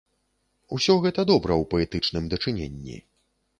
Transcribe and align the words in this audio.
Усё 0.77 0.95
гэта 1.03 1.21
добра 1.31 1.53
ў 1.65 1.69
паэтычным 1.75 2.33
дачыненні. 2.35 3.01